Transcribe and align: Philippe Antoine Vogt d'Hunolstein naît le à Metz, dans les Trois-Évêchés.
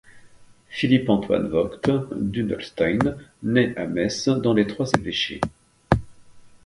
Philippe 0.69 1.09
Antoine 1.11 1.47
Vogt 1.51 1.87
d'Hunolstein 2.15 3.17
naît 3.43 3.67
le 3.67 3.79
à 3.79 3.85
Metz, 3.85 4.29
dans 4.29 4.53
les 4.55 4.65
Trois-Évêchés. 4.65 5.39